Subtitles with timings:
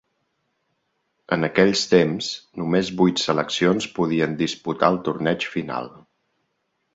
[1.35, 2.29] En aquells temps,
[2.61, 5.93] només vuit seleccions podien disputar el torneig final.